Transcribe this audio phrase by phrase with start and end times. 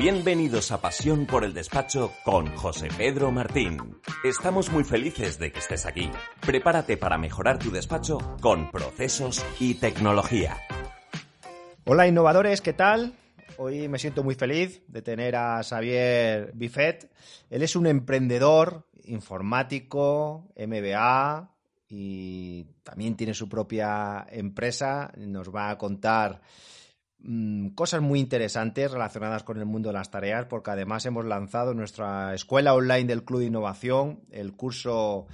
[0.00, 3.98] Bienvenidos a Pasión por el Despacho con José Pedro Martín.
[4.24, 6.10] Estamos muy felices de que estés aquí.
[6.40, 10.56] Prepárate para mejorar tu despacho con procesos y tecnología.
[11.84, 13.12] Hola innovadores, ¿qué tal?
[13.58, 17.12] Hoy me siento muy feliz de tener a Xavier Bifet.
[17.50, 21.54] Él es un emprendedor informático, MBA
[21.90, 25.12] y también tiene su propia empresa.
[25.18, 26.40] Nos va a contar
[27.74, 32.34] cosas muy interesantes relacionadas con el mundo de las tareas, porque además hemos lanzado nuestra
[32.34, 35.26] escuela online del Club de Innovación, el curso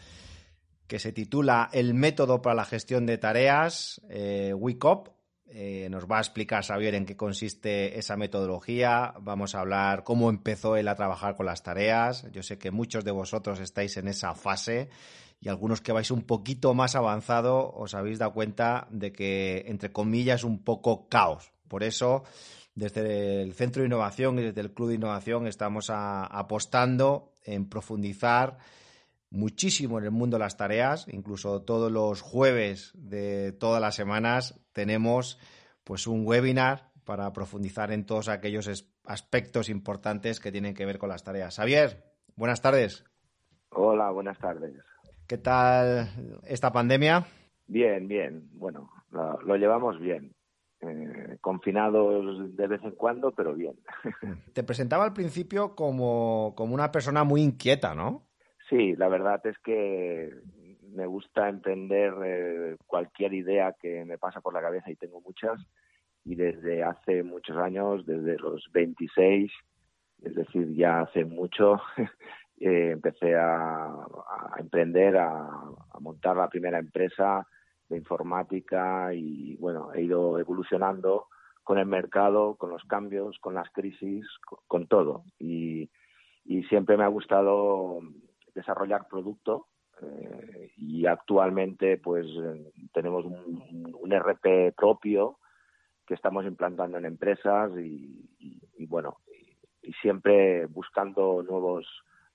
[0.87, 5.09] que se titula El método para la gestión de tareas, eh, WICOP.
[5.49, 9.15] Eh, nos va a explicar Xavier en qué consiste esa metodología.
[9.21, 12.31] Vamos a hablar cómo empezó él a trabajar con las tareas.
[12.33, 14.89] Yo sé que muchos de vosotros estáis en esa fase
[15.41, 19.93] y algunos que vais un poquito más avanzado os habéis dado cuenta de que, entre
[19.93, 22.25] comillas, un poco caos por eso,
[22.75, 28.59] desde el Centro de Innovación y desde el Club de Innovación estamos apostando en profundizar
[29.31, 34.61] muchísimo en el mundo de las tareas, incluso todos los jueves de todas las semanas
[34.73, 35.39] tenemos
[35.85, 38.69] pues un webinar para profundizar en todos aquellos
[39.05, 41.57] aspectos importantes que tienen que ver con las tareas.
[41.57, 43.05] Javier, buenas tardes.
[43.71, 44.75] Hola, buenas tardes.
[45.27, 46.09] ¿Qué tal
[46.47, 47.27] esta pandemia?
[47.67, 48.49] Bien, bien.
[48.53, 50.36] Bueno, lo llevamos bien.
[50.83, 53.75] Eh, confinados de vez en cuando, pero bien.
[54.53, 58.27] Te presentaba al principio como, una persona muy inquieta, ¿no?
[58.69, 60.35] Sí, la verdad es que
[60.93, 65.59] me gusta entender eh, cualquier idea que me pasa por la cabeza y tengo muchas.
[66.25, 69.51] Y desde hace muchos años, desde los 26,
[70.25, 71.81] es decir, ya hace mucho,
[72.61, 74.07] eh, empecé a,
[74.59, 75.49] emprender, a
[76.01, 77.47] montar la primera empresa
[77.89, 81.29] de informática y bueno, he ido evolucionando
[81.63, 84.27] con el mercado, con los cambios, con las crisis,
[84.67, 85.25] con, todo.
[85.39, 85.91] Y,
[86.69, 88.01] siempre me ha gustado
[88.55, 89.67] desarrollar producto
[90.01, 92.27] eh, y actualmente pues
[92.93, 95.39] tenemos un, RP propio
[96.07, 99.19] que estamos implantando en empresas y, bueno,
[99.83, 101.87] y, siempre buscando nuevos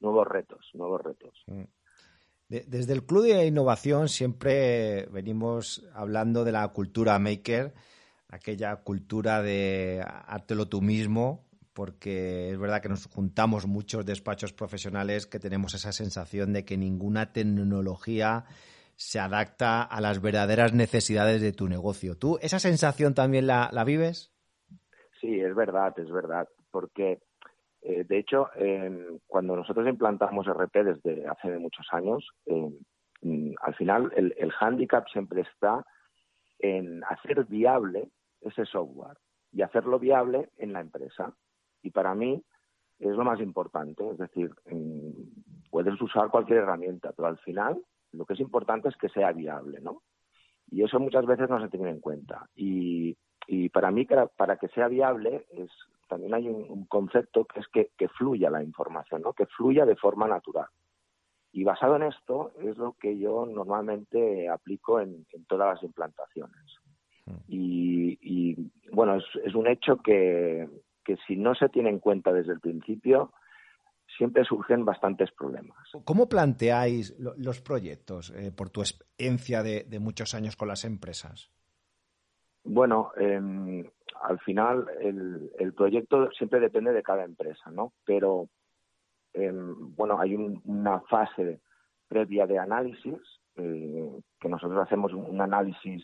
[0.01, 1.43] nuevos retos, nuevos retos.
[1.47, 1.63] Mm
[2.51, 7.73] desde el Club de Innovación siempre venimos hablando de la cultura maker,
[8.27, 15.27] aquella cultura de hártelo tú mismo, porque es verdad que nos juntamos muchos despachos profesionales
[15.27, 18.43] que tenemos esa sensación de que ninguna tecnología
[18.97, 22.17] se adapta a las verdaderas necesidades de tu negocio.
[22.17, 24.33] ¿Tú esa sensación también la, la vives?
[25.21, 27.21] Sí, es verdad, es verdad, porque
[27.81, 28.49] eh, de hecho,
[29.27, 35.85] cuando nosotros implantamos RP desde hace muchos años, al final el, el hándicap siempre está
[36.59, 38.09] en hacer viable
[38.41, 39.17] ese software
[39.51, 41.33] y hacerlo viable en la empresa.
[41.81, 42.43] Y para mí
[42.99, 44.51] es lo más importante, es decir,
[45.69, 47.81] puedes usar cualquier herramienta, pero al final
[48.11, 50.03] lo que es importante es que sea viable, ¿no?
[50.69, 52.47] Y eso muchas veces no se tiene en cuenta.
[52.55, 55.69] Y, y para mí, para que sea viable, es
[56.11, 59.31] también hay un, concepto que es que, fluya la información, ¿no?
[59.31, 60.67] que fluya de forma natural.
[61.53, 66.61] Y basado en esto es lo que yo normalmente aplico en, todas las implantaciones.
[67.25, 67.37] Hmm.
[67.47, 70.67] Y, bueno, es, un hecho que,
[71.25, 73.31] si no se tiene en cuenta desde el principio,
[74.17, 75.77] siempre surgen bastantes problemas.
[76.03, 81.51] ¿Cómo planteáis los proyectos eh, por tu experiencia de, muchos años con las empresas?
[82.63, 83.91] Bueno, eh,
[84.21, 87.93] al final el, proyecto siempre depende de cada empresa, ¿no?
[88.05, 88.47] Pero,
[89.33, 91.61] em, bueno, hay una fase
[92.07, 93.19] previa de análisis,
[93.55, 96.03] eh, que nosotros hacemos un, análisis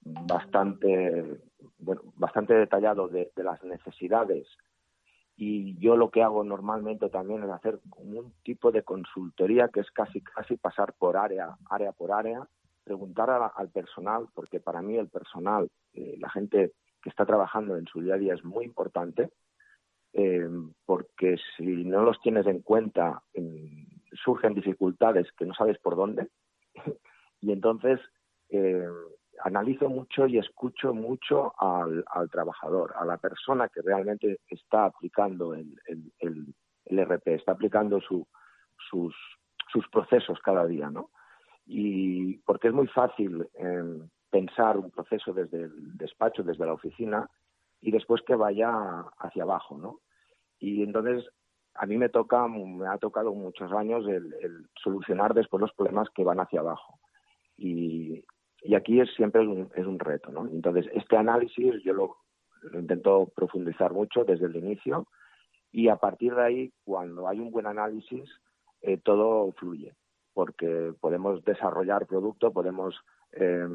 [0.00, 1.40] bastante,
[1.78, 4.46] bueno, bastante detallado de, las necesidades
[5.36, 9.90] y yo lo que hago normalmente también es hacer un tipo de consultoría que es
[9.90, 12.46] casi casi pasar por área área por área
[12.84, 17.86] preguntar al personal porque para mí el personal eh, la gente que está trabajando en
[17.86, 19.30] su día a día es muy importante,
[20.12, 20.48] eh,
[20.84, 23.22] porque si no los tienes en cuenta,
[24.24, 26.28] surgen dificultades que no sabes por dónde,
[27.40, 27.98] y entonces
[28.50, 28.86] eh,
[29.42, 35.74] analizo mucho y escucho mucho al, trabajador, a la persona que realmente está aplicando el,
[36.16, 36.54] el
[37.04, 38.26] RP, está aplicando sus,
[38.88, 41.10] sus procesos cada día, ¿no?
[41.66, 47.28] Y porque es muy fácil em, pensar un proceso desde el despacho, desde la oficina,
[47.80, 48.70] y después que vaya
[49.18, 50.00] hacia abajo, ¿no?
[50.58, 51.28] Y entonces
[51.74, 56.24] a mí me toca, me ha tocado muchos años el, solucionar después los problemas que
[56.24, 56.98] van hacia abajo.
[57.56, 58.24] Y,
[58.76, 60.46] aquí es siempre es un, es un, reto, ¿no?
[60.46, 62.16] Entonces, este análisis yo lo,
[62.74, 65.06] intento profundizar mucho desde el inicio
[65.72, 68.30] y a partir de ahí, cuando hay un buen análisis,
[68.82, 69.94] eh, todo fluye,
[70.32, 72.94] porque podemos desarrollar producto, podemos
[73.32, 73.66] eh,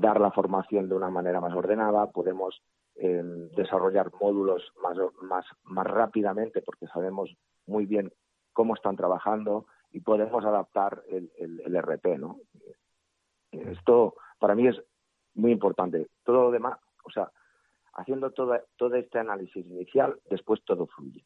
[0.00, 2.62] dar la formación de una manera más ordenada, podemos
[2.94, 7.28] desarrollar módulos más, más, más rápidamente porque sabemos
[7.66, 8.12] muy bien
[8.52, 12.38] cómo están trabajando y podemos adaptar el, el, RP, ¿no?
[13.50, 14.80] Esto para mí es
[15.34, 16.08] muy importante.
[16.24, 17.30] Todo lo demás, o sea,
[17.92, 21.24] haciendo todo, todo este análisis inicial, después todo fluye.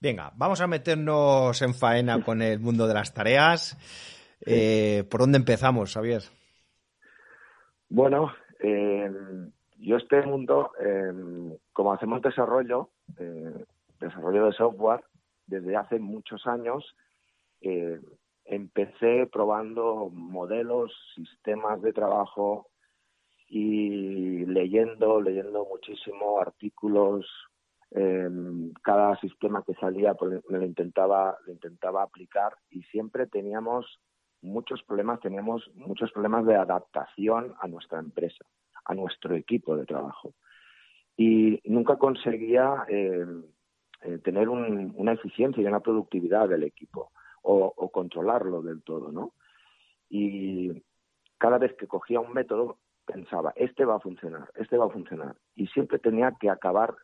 [0.00, 3.76] Venga, vamos a meternos en faena con el mundo de las tareas.
[4.44, 6.22] Eh, ¿Por dónde empezamos, Javier?
[7.88, 9.10] Bueno, eh,
[9.78, 13.64] yo este mundo, em, como hacemos desarrollo, eh,
[14.00, 15.04] desarrollo de software,
[15.46, 16.96] desde hace muchos años,
[17.60, 18.00] eh,
[18.44, 22.68] empecé probando modelos, sistemas de trabajo
[23.48, 27.26] y leyendo, leyendo muchísimo artículos.
[27.96, 34.00] Em, cada sistema que salía pues, lo intentaba, lo intentaba aplicar y siempre teníamos
[34.42, 38.44] muchos problemas, teníamos muchos problemas de adaptación a nuestra empresa
[38.86, 40.34] a nuestro equipo de trabajo.
[41.16, 43.26] Y nunca conseguía eh,
[44.02, 47.10] eh, tener una eficiencia y una productividad del equipo
[47.42, 49.32] o, controlarlo del todo, ¿no?
[50.08, 50.82] Y
[51.38, 55.36] cada vez que cogía un método pensaba, este va a funcionar, este va a funcionar.
[55.54, 56.94] Y siempre tenía que acabar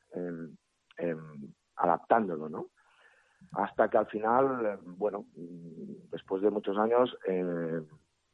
[1.77, 2.67] adaptándolo, ¿no?
[3.53, 5.27] Hasta que al final, bueno,
[6.11, 7.83] después de muchos años, eh,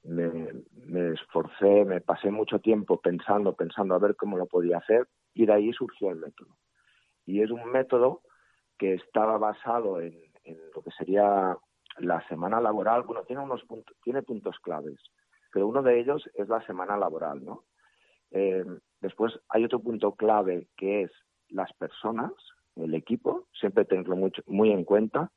[0.04, 5.46] me, esforcé, me pasé mucho tiempo pensando, pensando a ver cómo lo podía hacer y
[5.46, 6.56] de ahí surgió el método.
[7.26, 8.22] Y es un método
[8.78, 10.14] que estaba basado en,
[10.74, 11.56] lo que sería
[11.98, 13.02] la semana laboral.
[13.02, 15.00] Bueno, tiene unos puntos, tiene puntos claves,
[15.52, 17.64] pero uno de ellos es la semana laboral, ¿no?
[19.00, 21.10] Después hay otro punto clave que es
[21.48, 22.32] las personas,
[22.84, 25.30] el equipo, siempre tenerlo mucho, muy en cuenta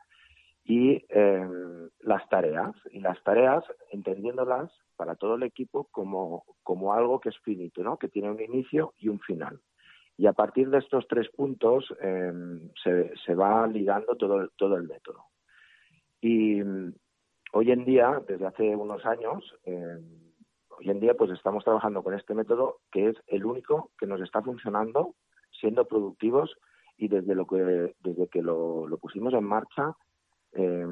[0.64, 2.76] y em, las tareas.
[2.92, 7.98] Y las tareas, entendiéndolas para todo el equipo como, como algo que es finito, ¿no?
[7.98, 9.60] que tiene un inicio y un final.
[10.18, 14.84] Y a partir de estos tres puntos em, se, se, va ligando todo, todo el
[14.84, 15.26] método.
[16.22, 16.62] Y
[17.54, 20.04] hoy en día, desde hace unos años, em,
[20.70, 24.22] hoy en día pues estamos trabajando con este método que es el único que nos
[24.22, 25.16] está funcionando,
[25.60, 26.56] siendo productivos
[27.02, 29.96] y desde, lo que, desde que lo, pusimos en marcha
[30.54, 30.86] eh,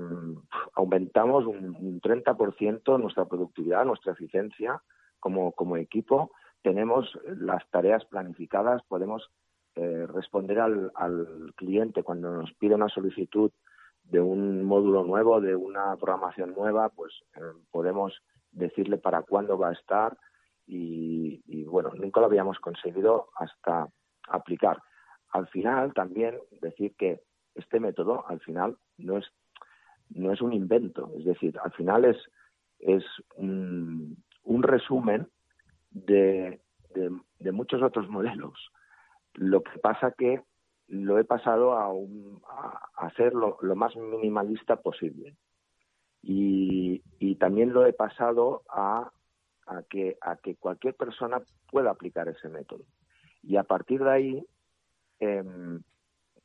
[0.74, 4.82] aumentamos un, un 30% nuestra productividad, nuestra eficiencia
[5.20, 6.32] como, como equipo.
[6.64, 9.30] Tenemos las tareas planificadas, podemos
[9.76, 13.52] eh, responder al, al cliente cuando nos pide una solicitud
[14.04, 18.20] de un módulo nuevo, de una programación nueva, pues eh, podemos
[18.52, 20.18] decirle para cuándo va a estar
[20.66, 23.88] y, bueno, nunca lo habíamos conseguido hasta
[24.28, 24.80] aplicar.
[25.32, 27.22] Al final también decir que
[27.56, 29.26] este método al final no es
[30.10, 32.18] no es un invento, es decir, al final es,
[32.80, 33.04] es
[33.36, 34.18] un,
[34.64, 35.28] resumen
[35.92, 36.60] de,
[37.40, 38.72] de, muchos otros modelos.
[39.36, 40.42] Lo que pasa que
[40.88, 45.36] lo he pasado a, un, a, hacer lo, más minimalista posible.
[46.22, 49.12] Y, y, también lo he pasado a,
[49.68, 52.84] a, que, a que cualquier persona pueda aplicar ese método.
[53.42, 54.46] Y a partir de ahí,
[55.20, 55.82] em,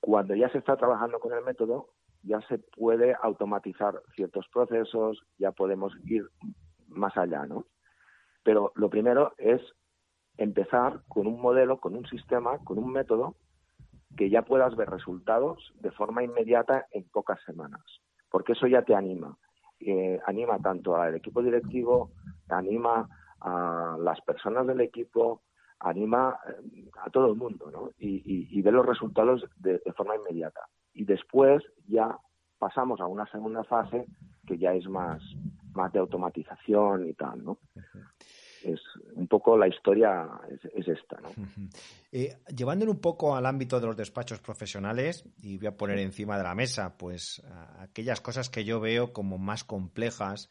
[0.00, 1.90] cuando ya se está trabajando con el método,
[2.22, 6.28] ya se puede automatizar ciertos procesos, ya podemos ir
[6.88, 7.66] más allá, ¿no?
[8.42, 9.60] Pero lo primero es
[10.36, 13.36] empezar con un modelo, con un sistema, con un método
[14.16, 17.82] que ya puedas ver resultados de forma inmediata en pocas semanas,
[18.30, 19.36] porque eso ya te anima.
[19.80, 22.12] Eh, anima tanto al equipo directivo,
[22.48, 23.08] anima
[23.40, 25.42] a las personas del equipo,
[25.80, 27.90] anima eh, a todo el mundo, ¿no?
[27.98, 30.60] Y, y, ve los resultados de forma inmediata
[30.94, 32.16] y después ya
[32.58, 34.06] pasamos a una segunda fase
[34.46, 35.22] que ya es más,
[35.74, 37.58] más de automatización y tal, ¿no?
[38.62, 38.80] Es
[39.14, 41.28] un poco la historia es, esta, ¿no?
[42.12, 46.38] Eh, llevándolo un poco al ámbito de los despachos profesionales, y voy a poner encima
[46.38, 47.42] de la mesa, pues
[47.78, 50.48] aquellas cosas que yo veo como más complejas,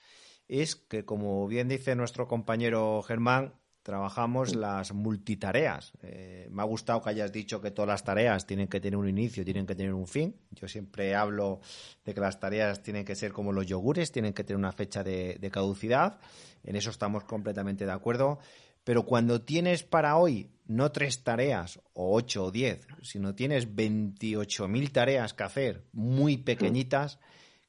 [0.47, 3.53] es que, como bien dice nuestro compañero Germán,
[3.83, 5.91] trabajamos las multitareas.
[6.01, 9.09] Eh, me ha gustado que hayas dicho que todas las tareas tienen que tener un
[9.09, 10.35] inicio, tienen que tener un fin.
[10.51, 11.59] Yo siempre hablo
[12.05, 15.03] de que las tareas tienen que ser como los yogures, tienen que tener una fecha
[15.03, 16.17] de, caducidad.
[16.63, 18.39] En eso estamos completamente de acuerdo.
[18.85, 24.91] Pero cuando tienes para hoy no tres tareas o ocho o diez, sino tienes 28.000
[24.91, 27.19] tareas que hacer muy pequeñitas,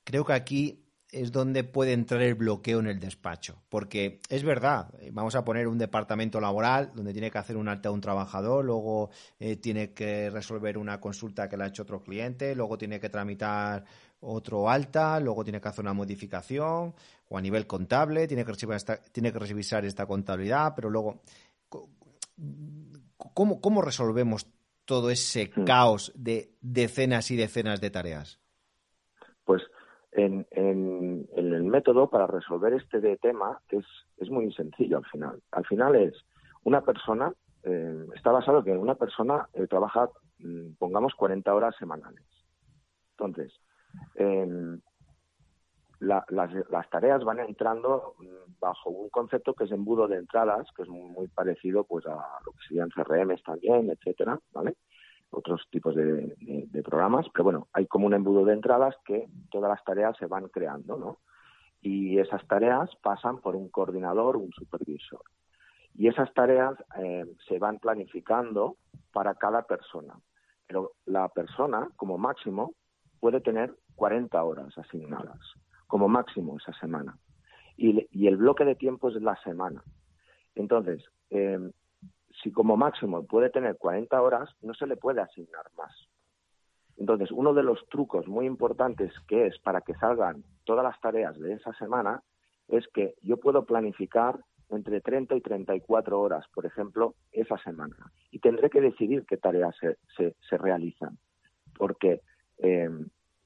[0.04, 0.83] creo que aquí
[1.14, 3.62] es donde puede entrar el bloqueo en el despacho.
[3.68, 7.68] Porque es verdad, eh, vamos a poner un departamento laboral donde tiene que hacer un
[7.68, 11.82] alta a un trabajador, luego eh, tiene que resolver una consulta que le ha hecho
[11.82, 13.84] otro cliente, luego tiene que tramitar
[14.20, 16.94] otro alta, luego tiene que hacer una modificación,
[17.28, 18.76] o a nivel contable, tiene que, recibir
[19.12, 21.22] tiene que revisar esta contabilidad, pero luego,
[23.16, 24.46] ¿cómo, cómo resolvemos
[24.84, 25.64] todo ese hmm.
[25.64, 28.40] caos de decenas y decenas de tareas?
[30.16, 33.84] En, en, el método para resolver este tema es,
[34.18, 35.42] es muy sencillo al final.
[35.50, 36.14] Al final es
[36.62, 37.32] una persona,
[37.64, 42.24] eh, está basado en que una persona eh, trabaja, mm, pongamos, 40 horas semanales.
[43.10, 43.52] Entonces,
[44.14, 44.80] em,
[45.98, 50.88] las, tareas van entrando mm, bajo un concepto que es embudo de entradas, que es
[50.88, 52.14] muy, parecido pues a
[52.46, 54.76] lo que serían CRMs también, etcétera, ¿vale?
[55.34, 59.82] Otros tipos de, programas, pero bueno, hay como un embudo de entradas que todas las
[59.84, 61.18] tareas se van creando, ¿no?
[61.80, 65.22] Y esas tareas pasan por un coordinador, un supervisor.
[65.94, 68.76] Y esas tareas eh, se van planificando
[69.12, 70.14] para cada persona.
[70.66, 72.72] Pero la persona, como máximo,
[73.20, 75.40] puede tener 40 horas asignadas,
[75.86, 77.16] como máximo esa semana.
[77.76, 79.82] Y, y el bloque de tiempo es la semana.
[80.54, 81.58] Entonces, eh,
[82.44, 85.92] si como máximo puede tener 40 horas, no se le puede asignar más.
[86.98, 91.36] Entonces, uno de los trucos muy importantes que es para que salgan todas las tareas
[91.38, 92.22] de esa semana
[92.68, 97.96] es que yo puedo planificar entre 30 y 34 horas, por ejemplo, esa semana.
[98.30, 99.74] Y tendré que decidir qué tareas
[100.16, 101.18] se, realizan,
[101.76, 102.20] porque
[102.58, 102.90] eh,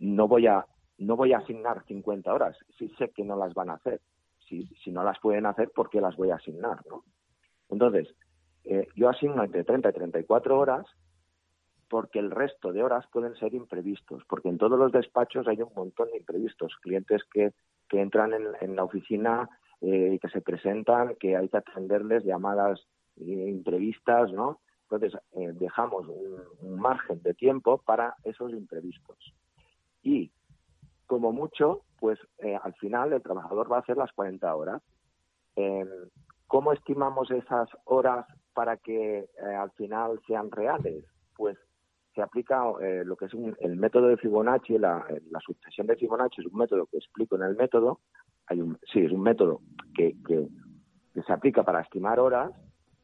[0.00, 0.67] no, voy a,
[0.99, 4.00] no voy a asignar 50 horas si sé que no las van a hacer.
[4.49, 6.81] Si, si no las pueden hacer, ¿por qué las voy a asignar?
[7.69, 8.09] Entonces,
[8.71, 10.87] eh, yo asigno entre 30 y 34 horas
[11.89, 15.73] porque el resto de horas pueden ser imprevistos, porque en todos los despachos hay un
[15.75, 17.55] montón de imprevistos, clientes que,
[17.89, 19.49] que entran en, la oficina
[19.81, 24.61] eh, y que se presentan, que hay que atenderles llamadas eh, imprevistas, ¿no?
[24.83, 25.19] Entonces,
[25.59, 29.35] dejamos un, margen de tiempo para esos imprevistos.
[30.03, 30.31] Y,
[31.07, 32.19] como mucho, pues
[32.63, 34.83] al final el trabajador va a hacer las 40 horas.
[36.47, 38.25] ¿Cómo estimamos esas horas
[38.59, 41.05] para que eh, al final sean reales?
[41.37, 41.57] Pues
[42.12, 46.41] se aplica eh, lo que es el método de Fibonacci, la, la, sucesión de Fibonacci
[46.41, 48.00] es un método que explico en el método.
[48.49, 49.61] Hay un, sí, es un método
[49.95, 50.17] que,
[51.25, 52.50] se aplica para estimar horas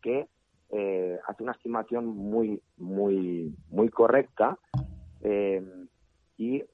[0.03, 0.27] que
[0.71, 4.59] eh, hace una estimación muy, muy, muy correcta
[6.37, 6.65] y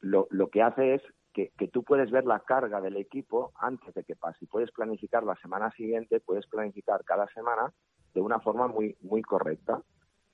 [0.00, 1.02] lo que hace es
[1.44, 4.46] que, tú puedes ver la carga del equipo antes de que pase.
[4.46, 7.72] Puedes planificar la semana siguiente, puedes planificar cada semana
[8.14, 9.82] de una forma muy, muy correcta.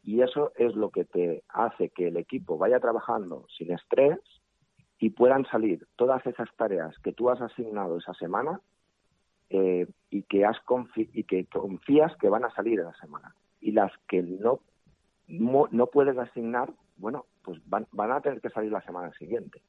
[0.05, 4.19] Y eso es lo que te hace que el equipo vaya trabajando sin estrés
[4.99, 8.61] y puedan salir todas esas tareas que tú has asignado esa semana
[9.51, 10.57] eh, y, que has
[10.97, 13.35] y que confías que van a salir esa semana.
[13.61, 14.61] Y las que no,
[15.29, 19.63] no, puedes asignar, bueno, pues van, van a tener que salir la semana siguiente.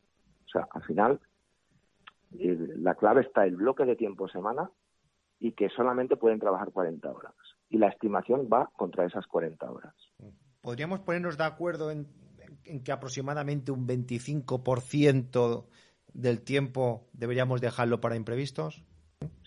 [0.53, 1.19] Sea, al final,
[2.39, 4.69] eh, la clave está el bloque de tiempo semana
[5.39, 7.33] y que solamente pueden trabajar 40 horas.
[7.69, 9.93] Y la estimación va contra esas 40 horas.
[10.62, 12.07] ¿Podríamos ponernos de acuerdo en,
[12.86, 15.65] que aproximadamente un 25%
[16.13, 18.86] del tiempo deberíamos dejarlo para imprevistos?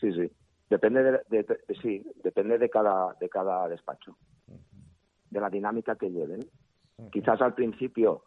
[0.01, 0.31] Sí, sí.
[0.69, 1.47] Depende de,
[1.81, 4.19] sí, depende de cada, de cada despacho,
[5.31, 6.41] de la dinámica que lleven.
[7.13, 8.25] Quizás al principio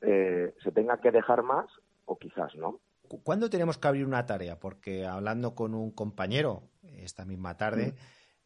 [0.00, 1.66] eh, se tenga que dejar más
[2.08, 2.80] o quizás no.
[3.22, 4.58] ¿Cuándo tenemos que abrir una tarea?
[4.58, 7.94] Porque hablando con un compañero esta misma tarde, mm.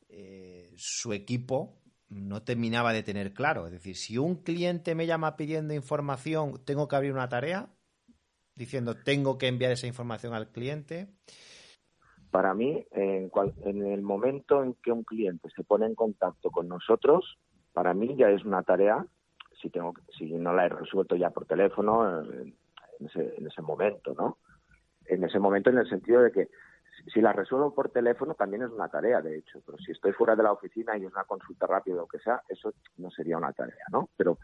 [0.09, 3.67] eh, su equipo no terminaba de tener claro.
[3.67, 7.71] Es decir, si un cliente me llama pidiendo información, tengo que abrir una tarea
[8.55, 11.09] diciendo tengo que enviar esa información al cliente.
[12.31, 13.31] Para mí, en,
[13.65, 17.39] en el momento en que un cliente se pone en contacto con nosotros,
[17.73, 19.07] para mí ya es una tarea.
[19.61, 22.55] Si tengo, si no la he resuelto ya por teléfono, eh,
[23.15, 24.39] en ese, momento, ¿no?
[25.07, 26.49] En ese momento en el sentido de que
[27.13, 30.37] si la resuelvo por teléfono también es una tarea, de hecho, pero si estoy fuera
[30.37, 33.37] de la oficina y es una consulta rápida o lo que sea, eso no sería
[33.37, 34.11] una tarea, ¿no?
[34.17, 34.39] Pero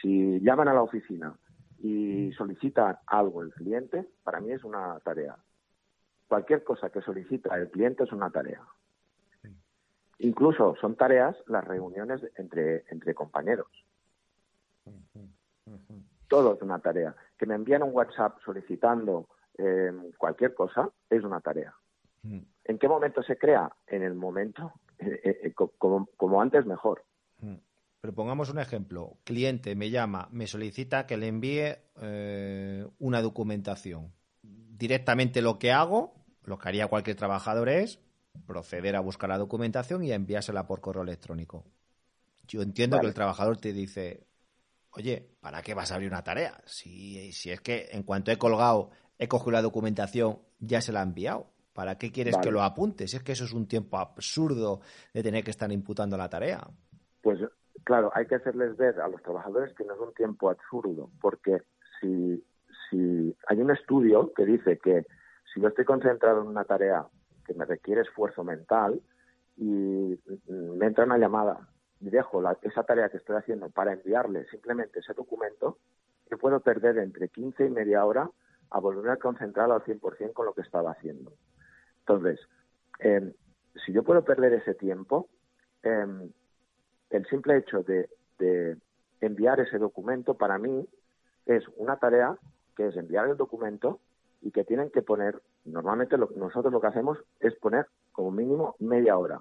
[0.00, 1.34] si llaman a la oficina
[1.78, 5.36] y solicitan algo el cliente, para mí es una tarea.
[6.28, 8.62] Cualquier cosa que solicita el cliente es una tarea.
[10.18, 13.68] Incluso son tareas las reuniones entre, entre compañeros.
[16.28, 17.14] Todo es una tarea.
[17.38, 21.74] Que me envían un WhatsApp solicitando eh, cualquier cosa es una tarea.
[22.22, 22.40] Mm.
[22.64, 23.70] ¿En qué momento se crea?
[23.86, 27.04] En el momento, eh, eh, como, como, antes mejor.
[27.40, 27.56] Mm.
[28.00, 29.16] Pero pongamos un ejemplo.
[29.24, 31.76] Cliente me llama, me solicita que le envíe
[32.98, 34.12] una documentación.
[34.42, 36.12] Directamente lo que hago,
[36.44, 38.00] lo que haría cualquier trabajador es
[38.46, 41.64] proceder a buscar la documentación y a enviársela por correo electrónico.
[42.46, 44.26] Yo entiendo que el trabajador te dice,
[44.96, 46.60] oye, ¿para qué vas a abrir una tarea?
[46.64, 51.00] Si, si es que en cuanto he colgado, he cogido la documentación, ya se la
[51.00, 51.46] ha enviado.
[51.72, 53.10] ¿Para qué quieres que lo apuntes?
[53.10, 54.80] Si es que eso es un tiempo absurdo
[55.12, 56.64] de tener que estar imputando la tarea.
[57.20, 57.40] Pues
[57.82, 61.62] claro, hay que hacerles ver a los trabajadores que no es un tiempo absurdo, porque
[62.00, 62.44] si,
[62.88, 65.04] si hay un estudio que dice que
[65.52, 67.06] si yo estoy concentrado en una tarea
[67.44, 69.00] que me requiere esfuerzo mental
[69.56, 70.16] y
[70.48, 71.68] me entra una llamada
[72.04, 75.78] y dejo esa tarea que estoy haciendo para enviarle simplemente ese documento,
[76.30, 78.30] yo puedo perder entre 15 y media hora
[78.70, 81.32] a volver a concentrar al 100% con lo que estaba haciendo.
[82.00, 82.38] Entonces,
[82.98, 83.32] em,
[83.86, 85.30] si yo puedo perder ese tiempo,
[85.82, 86.30] em,
[87.08, 88.08] el simple hecho de,
[89.20, 90.86] enviar ese documento para mí
[91.46, 92.36] es una tarea
[92.76, 94.00] que es enviar el documento
[94.42, 99.16] y que tienen que poner, normalmente nosotros lo que hacemos es poner como mínimo media
[99.16, 99.40] hora,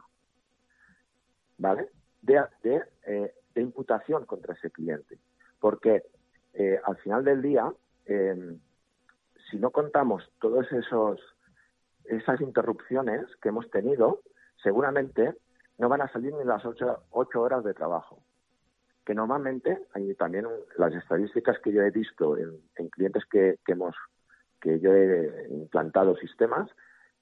[1.57, 1.89] ¿vale?
[2.23, 5.19] De, de, eh, imputación contra ese cliente.
[5.59, 6.03] Porque
[6.53, 7.71] eh, al final del día,
[8.05, 8.59] em,
[9.49, 11.19] si no contamos todos esos
[12.05, 14.21] esas interrupciones que hemos tenido,
[14.61, 15.35] seguramente
[15.77, 18.23] no van a salir ni las ocho, horas de trabajo.
[19.05, 23.95] Que normalmente, hay también las estadísticas que yo he visto en, clientes que, hemos,
[24.61, 26.69] que yo he implantado sistemas,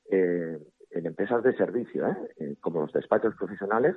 [0.09, 0.59] eh,
[0.91, 2.17] en empresas de servicio, ¿eh?
[2.37, 3.95] Eh, como los despachos profesionales,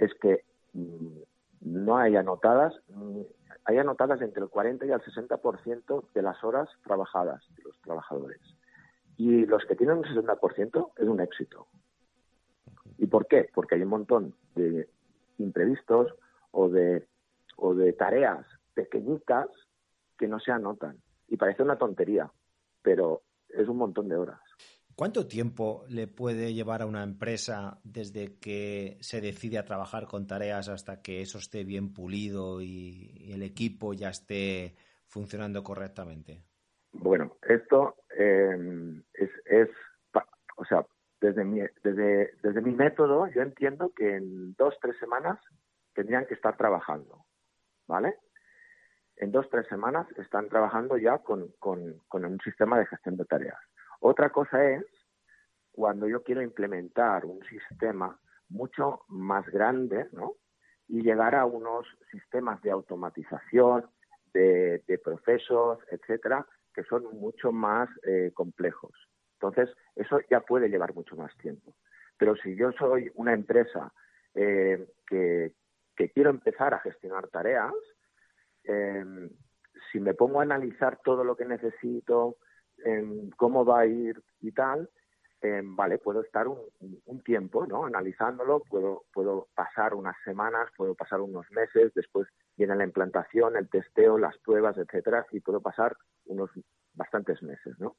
[0.00, 1.18] es que mm,
[1.60, 3.20] no hay anotadas, mm,
[3.64, 8.40] hay anotadas entre el 40 y el 60% de las horas trabajadas de los trabajadores.
[9.16, 11.66] Y los que tienen un 60% es un éxito.
[12.96, 13.50] ¿Y por qué?
[13.54, 14.88] Porque hay un montón de
[15.38, 16.14] imprevistos
[16.50, 17.06] o de,
[17.56, 19.48] o de tareas pequeñitas
[20.18, 20.96] que no se anotan.
[21.28, 22.30] Y parece una tontería,
[22.82, 24.40] pero es un montón de horas.
[24.94, 30.26] ¿Cuánto tiempo le puede llevar a una empresa desde que se decide a trabajar con
[30.26, 34.74] tareas hasta que eso esté bien pulido y el equipo ya esté
[35.06, 36.42] funcionando correctamente?
[36.92, 39.68] Bueno, esto eh, es, es,
[40.56, 40.84] o sea,
[41.20, 45.38] desde mi, desde, desde mi método yo entiendo que en dos, tres semanas
[45.94, 47.24] tendrían que estar trabajando,
[47.86, 48.16] ¿vale?
[49.16, 53.26] En dos, tres semanas están trabajando ya con, con, con un sistema de gestión de
[53.26, 53.58] tareas.
[54.00, 54.84] Otra cosa es
[55.72, 60.34] cuando yo quiero implementar un sistema mucho más grande, ¿no?
[60.88, 63.88] Y llegar a unos sistemas de automatización,
[64.32, 68.92] de, procesos, etcétera, que son mucho más eh, complejos.
[69.34, 71.74] Entonces, eso ya puede llevar mucho más tiempo.
[72.18, 73.92] Pero si yo soy una empresa
[74.34, 75.54] eh, que,
[76.14, 77.72] quiero empezar a gestionar tareas,
[78.64, 79.04] eh,
[79.92, 82.36] si me pongo a analizar todo lo que necesito,
[83.36, 84.88] cómo va a ir y tal,
[85.62, 87.86] vale, puedo estar un, tiempo, ¿no?
[87.86, 93.68] Analizándolo, puedo, puedo pasar unas semanas, puedo pasar unos meses, después viene la implantación, el
[93.68, 96.50] testeo, las pruebas, etcétera, y puedo pasar unos
[96.94, 97.96] bastantes meses, ¿no?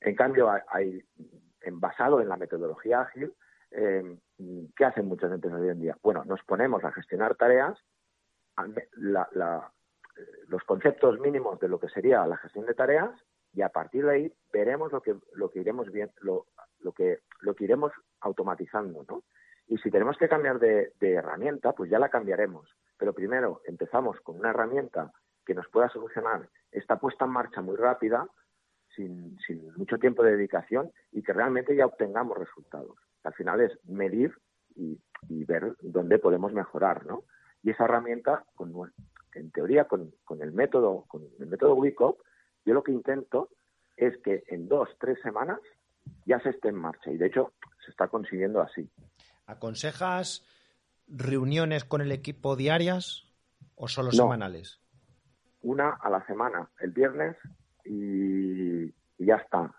[0.00, 1.02] En cambio, hay,
[1.62, 3.32] en, basado en la metodología ágil,
[3.70, 4.18] eh,
[4.76, 5.96] ¿qué hacen muchas empresas hoy en día?
[6.02, 7.78] Bueno, nos ponemos a gestionar tareas,
[10.48, 13.10] los conceptos mínimos de lo que sería la gestión de tareas
[13.56, 16.46] y a partir de ahí veremos lo que lo que iremos bien lo,
[16.80, 19.24] lo que lo que iremos automatizando, ¿no?
[19.66, 22.68] Y si tenemos que cambiar de, de herramienta, pues ya la cambiaremos.
[22.96, 25.12] Pero primero empezamos con una herramienta
[25.44, 28.28] que nos pueda solucionar esta puesta en marcha muy rápida,
[28.94, 29.36] sin,
[29.76, 32.96] mucho tiempo de dedicación y que realmente ya obtengamos resultados.
[33.22, 34.34] Al final es medir
[34.74, 37.24] y, ver dónde podemos mejorar, ¿no?
[37.62, 38.72] Y esa herramienta, con,
[39.34, 42.20] en teoría, con, el método, con el método WICOP,
[42.66, 43.48] yo lo que intento
[43.96, 45.58] es que en dos, tres semanas
[46.26, 47.10] ya se esté en marcha.
[47.10, 48.90] Y de hecho, se está consiguiendo así.
[49.46, 50.44] ¿Aconsejas
[51.08, 53.32] reuniones con el equipo diarias
[53.76, 54.80] o solo semanales?
[55.62, 57.36] una a la semana, el viernes,
[57.84, 58.86] y,
[59.18, 59.74] ya está.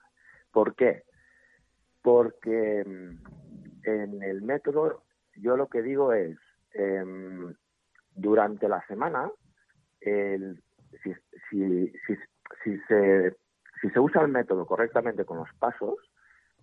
[0.51, 1.03] ¿Por qué?
[2.01, 5.03] Porque mm, en el método
[5.35, 6.37] yo lo que digo es,
[6.73, 7.53] em,
[8.15, 9.31] durante la semana,
[10.01, 11.13] si,
[11.49, 12.17] si, si,
[12.87, 13.35] se,
[13.81, 15.95] si se usa el método correctamente con los pasos,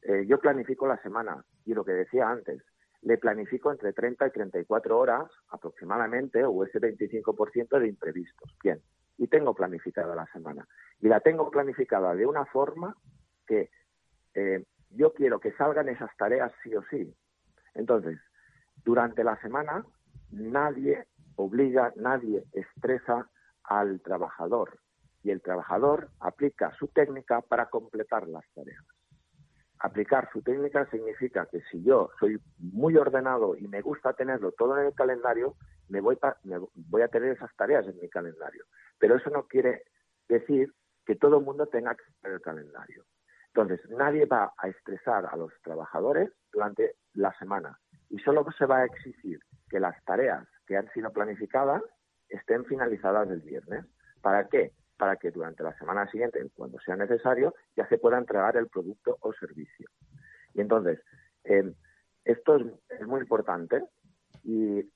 [0.02, 2.62] eh, yo planifico la semana y lo que decía antes,
[3.02, 8.50] le planifico entre 30 y 34 horas aproximadamente, o ese 25% de imprevistos.
[8.62, 8.80] Bien,
[9.18, 10.66] y tengo planificada la semana.
[11.00, 12.96] Y la tengo planificada de una forma
[13.46, 13.70] que
[14.34, 17.14] eh, yo quiero que salgan esas tareas sí o sí.
[17.74, 18.18] Entonces,
[18.84, 19.84] durante la semana
[20.30, 23.28] nadie obliga, nadie estresa
[23.64, 24.78] al trabajador
[25.24, 28.84] y el trabajador aplica su técnica para completar las tareas.
[29.80, 34.78] Aplicar su técnica significa que si yo soy muy ordenado y me gusta tenerlo todo
[34.78, 35.56] en el calendario,
[35.88, 36.18] me voy,
[36.74, 38.64] voy a tener esas tareas en mi calendario.
[38.98, 39.82] Pero eso no quiere
[40.28, 40.72] decir
[41.04, 43.04] que todo el mundo tenga que tener el calendario.
[43.48, 47.78] Entonces, nadie va a estresar a los trabajadores durante la semana
[48.10, 51.82] y solo se va a exigir que las tareas que han sido planificadas
[52.28, 53.84] estén finalizadas el viernes.
[54.22, 54.72] ¿Para qué?
[54.96, 59.18] Para que durante la semana siguiente, cuando sea necesario, ya se pueda entregar el producto
[59.20, 59.88] o servicio.
[60.54, 61.00] Y entonces,
[61.42, 61.74] em,
[62.24, 63.84] esto es, muy importante
[64.44, 64.88] y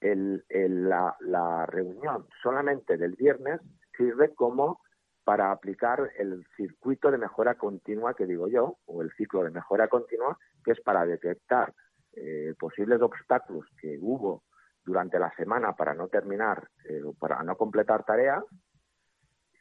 [0.00, 3.60] la, la reunión solamente del viernes
[3.96, 4.80] sirve como
[5.24, 9.88] para aplicar el circuito de mejora continua que digo yo, o el ciclo de mejora
[9.88, 11.74] continua, que es para detectar
[12.12, 14.44] eh, posibles obstáculos que hubo
[14.84, 18.44] durante la semana para no terminar eh, o para no completar tareas.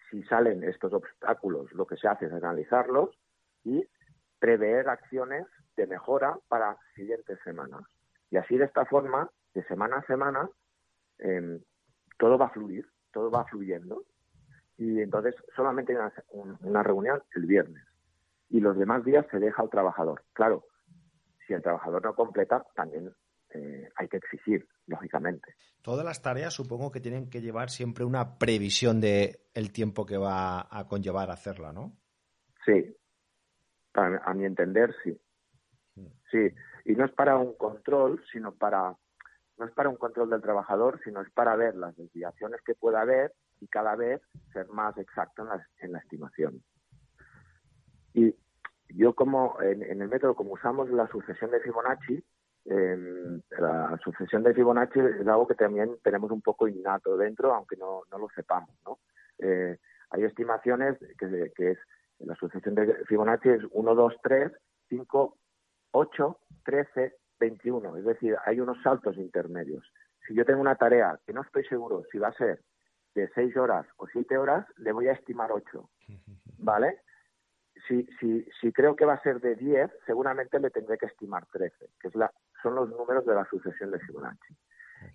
[0.09, 3.17] Si salen estos obstáculos, lo que se hace es analizarlos
[3.63, 3.87] y
[4.39, 7.81] prever acciones de mejora para siguientes semanas.
[8.29, 10.49] Y así de esta forma, de semana a semana,
[11.19, 11.61] em,
[12.17, 14.03] todo va a fluir, todo va fluyendo
[14.77, 16.11] y entonces solamente hay
[16.61, 17.83] una, reunión el viernes
[18.49, 20.23] y los demás días se deja al trabajador.
[20.33, 20.65] Claro,
[21.47, 23.13] si el trabajador no completa, también
[23.55, 25.55] eh, hay que exigir, lógicamente.
[25.81, 30.17] Todas las tareas supongo que tienen que llevar siempre una previsión de el tiempo que
[30.17, 31.95] va a conllevar hacerla, ¿no?
[32.65, 32.95] Sí,
[33.93, 35.17] a mi entender, sí.
[35.95, 36.07] Mm.
[36.31, 36.49] Sí,
[36.85, 38.95] y no es para un control, sino para
[39.57, 43.01] no es para un control del trabajador, sino es para ver las desviaciones que pueda
[43.01, 46.61] haber y cada vez ser más exacto en la, en la estimación.
[48.13, 48.35] Y
[48.89, 52.23] yo como en, el método, como usamos la sucesión de Fibonacci,
[52.65, 57.77] em, la sucesión de Fibonacci es algo que también tenemos un poco innato dentro, aunque
[57.77, 58.69] no, no lo sepamos.
[58.85, 58.99] ¿no?
[59.39, 59.77] Eh,
[60.09, 61.79] hay estimaciones que, que es
[62.19, 64.51] la sucesión de Fibonacci es 1, 2, 3,
[64.89, 65.37] 5,
[65.91, 67.97] 8, 13, 21.
[67.97, 69.85] Es decir, hay unos saltos intermedios.
[70.27, 72.61] Si yo tengo una tarea que no estoy seguro si va a ser
[73.13, 75.89] de seis horas o siete horas, le voy a estimar ocho,
[76.57, 76.99] ¿vale?
[77.87, 81.45] Si, si, si creo que va a ser de diez, seguramente le tendré que estimar
[81.47, 82.31] trece, que es la,
[82.65, 84.55] son los números de la sucesión de Fibonacci.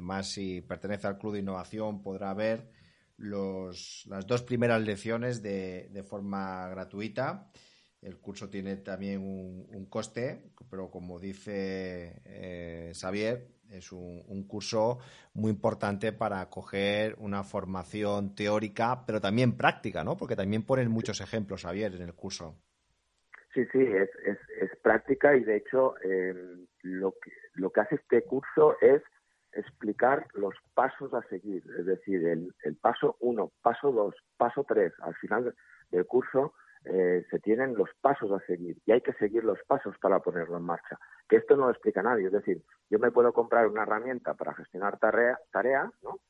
[0.00, 2.70] Además, si pertenece al Club de Innovación, podrá ver
[3.18, 7.50] los, las dos primeras lecciones de, forma gratuita.
[8.00, 15.00] El curso tiene también un, coste, pero como dice eh, es un, curso
[15.34, 20.16] muy importante para coger una formación teórica, pero también práctica, ¿no?
[20.16, 22.56] Porque también ponen muchos ejemplos, Javier, en el curso.
[23.52, 28.22] Sí, sí, es, es, práctica y de hecho em, lo, que, lo que hace este
[28.22, 29.02] curso es
[29.52, 34.92] explicar los pasos a seguir, es decir, el, el paso uno, paso dos, paso tres.
[35.00, 35.54] Al final
[35.90, 39.96] del curso eh, se tienen los pasos a seguir y hay que seguir los pasos
[39.98, 40.98] para ponerlo en marcha.
[41.28, 42.26] Que esto no lo explica nadie.
[42.26, 46.20] Es decir, yo me puedo comprar una herramienta para gestionar tareas, tarea, ¿no?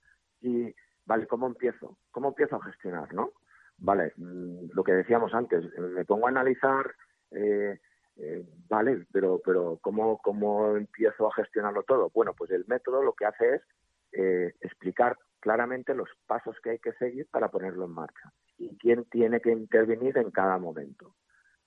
[0.40, 1.98] Y, vale, ¿cómo empiezo?
[2.10, 3.32] ¿Cómo empiezo a gestionar, no?
[3.78, 6.94] Vale, mm, lo que decíamos antes, me pongo a analizar,
[7.30, 7.78] eh,
[8.22, 12.10] eh, vale, pero, pero ¿cómo, ¿cómo empiezo a gestionarlo todo?
[12.14, 13.54] Bueno, pues el método lo que hace
[14.12, 19.04] es explicar claramente los pasos que hay que seguir para ponerlo en marcha y quién
[19.04, 21.14] tiene que intervenir en cada momento.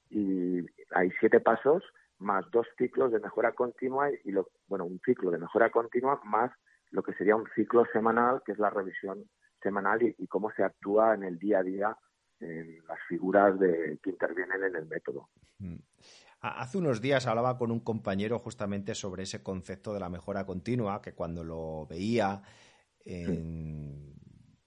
[0.09, 0.59] Y
[0.91, 1.83] hay siete pasos
[2.19, 6.51] más dos ciclos de mejora continua y lo, bueno, un ciclo de mejora continua más
[6.91, 9.27] lo que sería un ciclo semanal, que es la revisión
[9.61, 11.97] semanal y, cómo se actúa en el día a día
[12.39, 15.29] en las figuras de, que intervienen en el método.
[16.43, 21.01] Hace unos días hablaba con un compañero justamente sobre ese concepto de la mejora continua,
[21.01, 22.41] que cuando lo veía
[23.05, 24.13] en,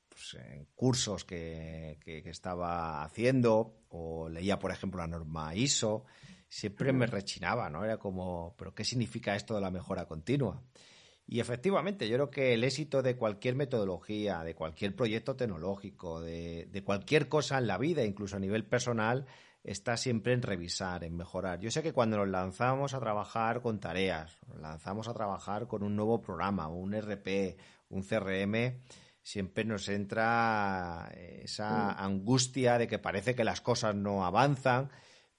[0.08, 0.38] pues,
[0.74, 6.06] cursos que, estaba haciendo o leía, por ejemplo, la norma ISO,
[6.48, 7.84] siempre me rechinaba, ¿no?
[7.84, 10.62] Era como, ¿pero qué significa esto de la mejora continua?
[11.26, 16.70] Y efectivamente, yo creo que el éxito de cualquier metodología, de cualquier proyecto tecnológico, de,
[16.72, 19.26] de cualquier cosa en la vida, incluso a nivel personal,
[19.66, 21.58] está siempre en revisar, en mejorar.
[21.58, 25.82] Yo sé que cuando nos lanzamos a trabajar con tareas, nos lanzamos a trabajar con
[25.82, 28.80] un nuevo programa, un RP, un CRM,
[29.20, 34.88] siempre nos entra esa angustia de que parece que las cosas no avanzan,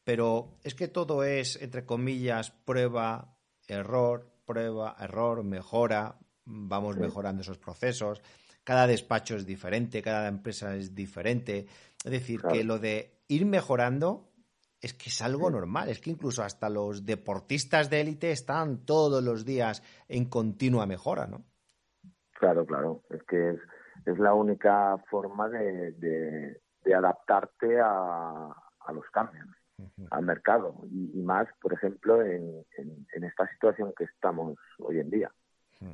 [0.04, 7.60] pero es que todo es, entre comillas, prueba, error, prueba, error, mejora, vamos mejorando esos
[7.60, 8.22] procesos.
[8.66, 11.68] Cada despacho es diferente, cada empresa es diferente.
[12.04, 14.28] Es decir, que lo de ir mejorando
[14.82, 19.24] es que es algo normal, es que incluso hasta los deportistas de élite están todos
[19.24, 21.44] los días en continua mejora, ¿no?
[22.34, 23.58] Claro, claro, es que
[24.06, 26.62] es, la única forma de,
[26.96, 28.54] adaptarte a,
[28.94, 29.48] los cambios,
[30.12, 32.64] al mercado, y, más, por ejemplo, en,
[33.12, 35.32] esta situación que estamos hoy en día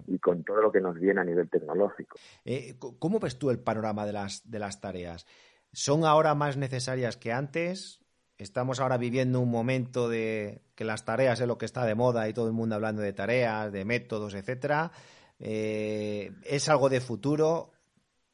[0.08, 2.18] y con todo lo que nos viene a nivel tecnológico.
[2.46, 5.26] Eh, ¿Cómo ves tú el panorama de las, de las tareas?
[5.74, 8.00] Son ahora más necesarias que antes.
[8.38, 12.28] Estamos ahora viviendo un momento de que las tareas es lo que está de moda
[12.30, 14.92] y todo el mundo hablando de tareas, de métodos, etcétera.
[15.40, 17.72] Eh, es algo de futuro.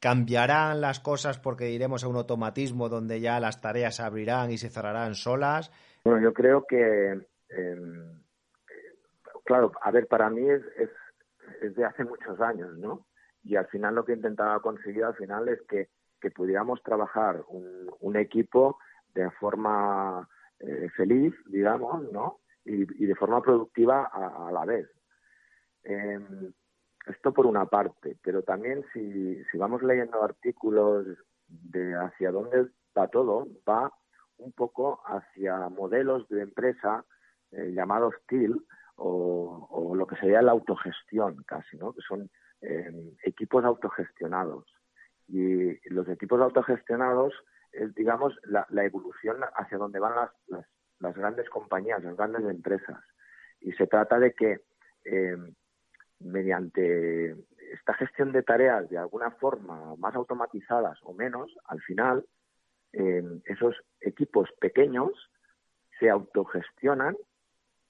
[0.00, 4.58] ¿Cambiarán las cosas porque iremos a un automatismo donde ya las tareas se abrirán y
[4.58, 5.70] se cerrarán solas?
[6.04, 8.22] Bueno, yo creo que, em,
[9.44, 10.90] claro, a ver, para mí es, es,
[11.60, 13.06] es de hace muchos años, ¿no?
[13.44, 15.88] Y al final lo que intentaba conseguir al final es que
[16.20, 18.78] que pudiéramos trabajar un, equipo
[19.14, 20.28] de forma
[20.58, 22.40] eh, feliz, digamos, ¿no?
[22.64, 24.88] Y, de forma productiva a, la vez.
[25.84, 26.52] Em,
[27.06, 31.06] esto por una parte, pero también si, si vamos leyendo artículos
[31.46, 33.92] de hacia dónde va todo, va
[34.38, 37.04] un poco hacia modelos de empresa
[37.52, 38.64] eh, llamados TIL
[38.96, 41.92] o, lo que sería la autogestión casi, ¿no?
[41.92, 42.30] Que son
[42.60, 44.66] em, equipos autogestionados.
[45.30, 47.32] Y los equipos autogestionados
[47.72, 50.66] es, digamos, la, evolución hacia donde van las,
[50.98, 52.98] las, grandes compañías, las grandes empresas.
[53.60, 54.60] Y se trata de que
[55.04, 55.36] eh,
[56.18, 57.36] mediante
[57.72, 62.26] esta gestión de tareas de alguna forma más automatizadas o menos, al final
[62.92, 65.12] eh, esos equipos pequeños
[66.00, 67.16] se autogestionan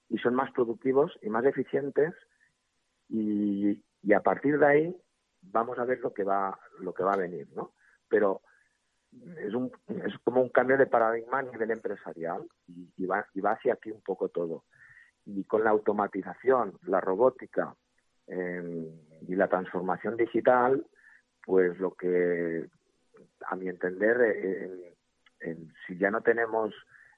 [0.09, 2.13] y son más productivos y más eficientes
[3.09, 4.97] y, y a partir de ahí
[5.41, 7.73] vamos a ver lo que va lo que va a venir, ¿no?
[8.09, 8.43] Pero
[9.39, 12.47] es, un, es como un cambio de paradigma a nivel empresarial
[12.97, 14.65] y, va, y va hacia aquí un poco todo.
[15.27, 17.75] Y con la automatización, la robótica
[18.27, 18.87] em,
[19.27, 20.87] y la transformación digital,
[21.45, 22.67] pues lo que,
[23.47, 24.95] a mi entender, eh,
[25.87, 26.75] si ya no tenemos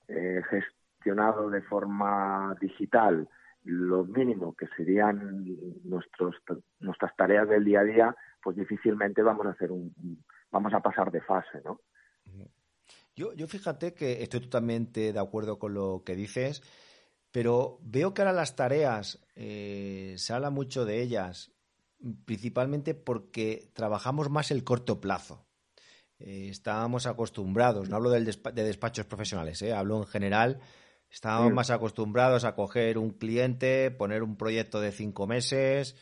[0.09, 3.29] eh, gestionado de forma digital
[3.65, 5.45] lo mínimo que serían
[5.85, 6.37] nuestros,
[6.81, 9.95] nuestras tareas del día a día, pues difícilmente vamos a hacer un,
[10.51, 11.81] vamos a pasar de fase, ¿no?
[13.15, 16.63] Yo, yo fíjate que estoy totalmente de acuerdo con lo que dices,
[17.31, 21.53] pero veo que ahora las tareas eh, se habla mucho de ellas,
[22.25, 25.45] principalmente porque trabajamos más el corto plazo.
[26.19, 30.61] Eh, estábamos acostumbrados, no hablo del de despachos profesionales, eh, hablo en general
[31.13, 35.95] Estábamos más acostumbrados a coger un cliente, poner un proyecto de cinco meses,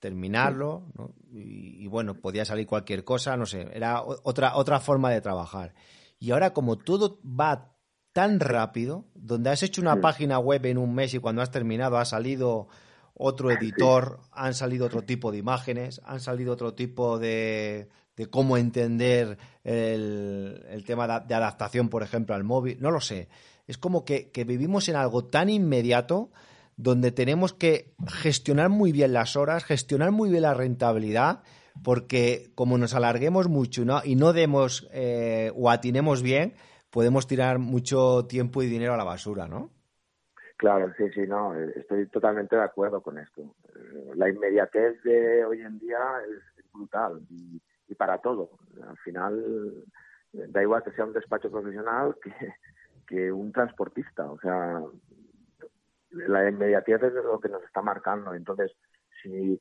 [0.00, 0.86] terminarlo,
[1.30, 5.74] y, bueno, podía salir cualquier cosa, no sé, era otra, otra forma de trabajar.
[6.18, 7.76] Y ahora como todo va
[8.12, 11.98] tan rápido, donde has hecho una página web en un mes y cuando has terminado
[11.98, 12.68] ha salido
[13.14, 18.56] otro editor, han salido otro tipo de imágenes, han salido otro tipo de, de cómo
[18.56, 23.28] entender el, el tema de adaptación, por ejemplo, al móvil, no lo sé.
[23.70, 26.32] Es como que, vivimos en algo tan inmediato
[26.82, 31.42] donde tenemos que gestionar muy bien las horas, gestionar muy bien la rentabilidad,
[31.84, 36.54] porque como nos alarguemos mucho y no demos eh, o atinemos bien,
[36.90, 39.70] podemos tirar mucho tiempo y dinero a la basura, ¿no?
[40.56, 43.54] Claro, sí, sí, no, estoy totalmente de acuerdo con esto.
[44.14, 47.60] La inmediatez de hoy en día es brutal y,
[47.94, 48.50] para todo.
[48.86, 49.84] Al final,
[50.32, 52.32] da igual que sea un despacho profesional que,
[53.06, 54.30] que un transportista.
[54.30, 54.80] O sea,
[56.10, 58.34] la inmediatez es lo que nos está marcando.
[58.34, 58.72] Entonces,
[59.22, 59.60] si,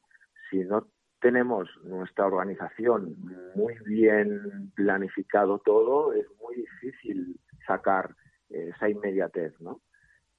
[0.49, 0.87] si no
[1.21, 3.15] tenemos nuestra organización
[3.55, 8.15] muy bien planificado todo, es muy difícil sacar
[8.49, 9.81] esa inmediatez, ¿no?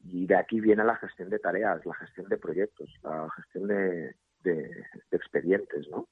[0.03, 4.17] Y de aquí viene la gestión de tareas, la gestión de proyectos, la gestión de,
[5.11, 6.09] expedientes, ¿no?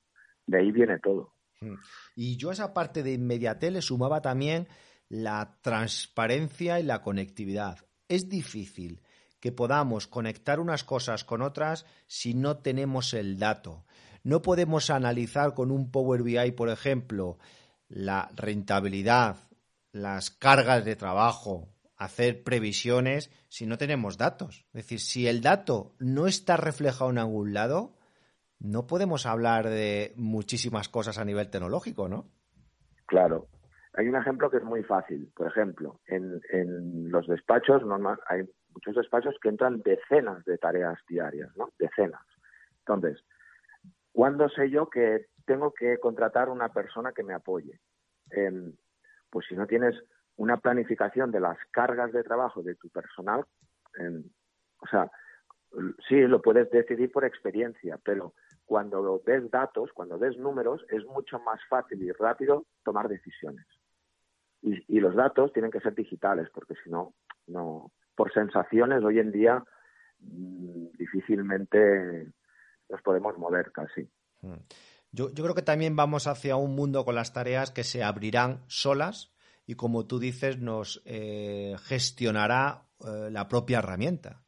[0.46, 1.32] De ahí viene todo.
[1.60, 1.76] Hmm.
[2.14, 4.68] Y yo a esa parte de inmediatez le sumaba también
[5.08, 7.78] la transparencia y la conectividad.
[8.08, 9.00] Es difícil
[9.40, 13.84] que podamos conectar unas cosas con otras si no tenemos el dato.
[14.24, 17.38] No podemos analizar con un Power BI, por ejemplo,
[17.88, 19.36] la rentabilidad,
[19.92, 24.66] las cargas de trabajo, hacer previsiones si no tenemos datos.
[24.68, 27.94] Es decir, si el dato no está reflejado en algún lado,
[28.60, 32.26] no podemos hablar de muchísimas cosas a nivel tecnológico, ¿no?
[33.06, 33.48] Claro.
[33.94, 35.30] Hay un ejemplo que es muy fácil.
[35.34, 38.42] Por ejemplo, en, los despachos normal, hay
[38.78, 41.70] muchos despachos que entran decenas de tareas diarias, ¿no?
[41.78, 42.22] Decenas.
[42.80, 43.22] Entonces,
[44.12, 47.80] ¿cuándo sé yo que tengo que contratar una persona que me apoye?
[48.30, 48.72] Em,
[49.30, 49.94] pues si no tienes
[50.36, 53.44] una planificación de las cargas de trabajo de tu personal,
[54.80, 55.10] o sea,
[56.08, 61.40] sí, lo puedes decidir por experiencia, pero cuando ves datos, cuando ves números, es mucho
[61.40, 63.66] más fácil y rápido tomar decisiones.
[64.60, 67.14] Y, los datos tienen que ser digitales, porque si no,
[68.32, 69.62] sensaciones hoy en día
[70.20, 72.32] mm, difícilmente
[72.88, 74.08] nos podemos mover casi.
[74.40, 74.62] Hmm.
[75.10, 78.62] Yo, yo creo que también vamos hacia un mundo con las tareas que se abrirán
[78.66, 79.32] solas
[79.68, 84.42] y como tú dices, nos eh, gestionará eh, la propia herramienta.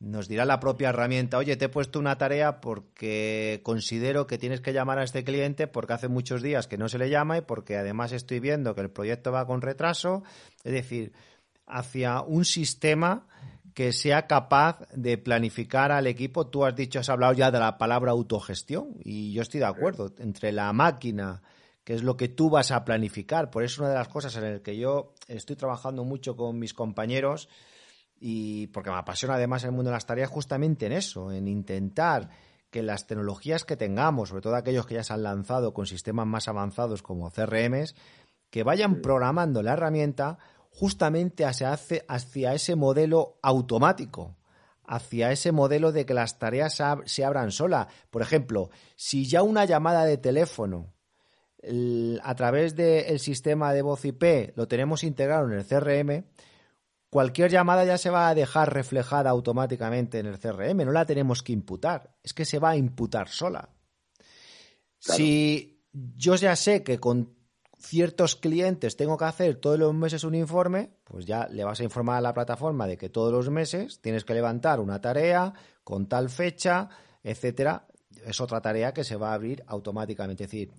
[0.00, 4.60] Nos dirá la propia herramienta, oye, te he puesto una tarea porque considero que tienes
[4.60, 7.42] que llamar a este cliente porque hace muchos días que no se le llama y
[7.42, 10.24] porque además estoy viendo que el proyecto va con retraso.
[10.64, 11.12] Es decir,
[11.70, 13.26] hacia un sistema
[13.74, 16.46] que sea capaz de planificar al equipo.
[16.46, 20.12] Tú has dicho, has hablado ya de la palabra autogestión y yo estoy de acuerdo.
[20.18, 21.42] Entre la máquina,
[21.84, 23.50] que es lo que tú vas a planificar.
[23.50, 26.74] Por eso una de las cosas en las que yo estoy trabajando mucho con mis
[26.74, 27.48] compañeros
[28.18, 32.28] y porque me apasiona además el mundo de las tareas justamente en eso, en intentar
[32.70, 36.26] que las tecnologías que tengamos, sobre todo aquellos que ya se han lanzado con sistemas
[36.26, 37.94] más avanzados como CRMs,
[38.50, 40.38] que vayan programando la herramienta
[40.70, 41.72] justamente hacia,
[42.08, 44.36] hacia ese modelo automático,
[44.84, 47.88] hacia ese modelo de que las tareas se abran sola.
[48.10, 50.94] Por ejemplo, si ya una llamada de teléfono
[52.22, 56.24] a través del sistema de voz IP lo tenemos integrado en el CRM,
[57.10, 61.42] cualquier llamada ya se va a dejar reflejada automáticamente en el CRM, no la tenemos
[61.42, 63.68] que imputar, es que se va a imputar sola.
[64.98, 67.39] Si yo ya sé que con
[67.80, 71.84] ciertos clientes tengo que hacer todos los meses un informe, pues ya le vas a
[71.84, 76.06] informar a la plataforma de que todos los meses tienes que levantar una tarea con
[76.06, 76.88] tal fecha,
[77.22, 77.86] etcétera.
[78.24, 80.44] Es otra tarea que se va a abrir automáticamente.
[80.44, 80.72] Es decir,